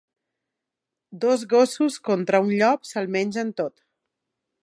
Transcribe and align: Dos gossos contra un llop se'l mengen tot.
Dos 1.25 1.43
gossos 1.51 1.99
contra 2.09 2.41
un 2.47 2.51
llop 2.61 2.91
se'l 2.93 3.13
mengen 3.17 3.55
tot. 3.61 3.77